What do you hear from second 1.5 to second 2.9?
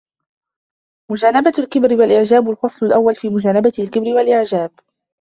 الْكِبْرِ وَالْإِعْجَابِ الْفَصْلُ